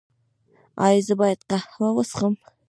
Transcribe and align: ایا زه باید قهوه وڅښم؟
ایا 0.85 1.01
زه 1.07 1.13
باید 1.21 1.39
قهوه 1.49 1.89
وڅښم؟ 1.95 2.33